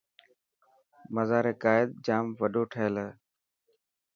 [1.15, 3.09] مزار قائد جام وڏو ٺهيل هي.